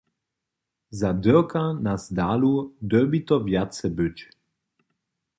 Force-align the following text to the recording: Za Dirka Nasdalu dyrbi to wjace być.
Za 0.97 1.09
Dirka 1.23 1.63
Nasdalu 1.85 2.55
dyrbi 2.89 3.19
to 3.27 3.35
wjace 3.47 3.87
być. 3.97 4.17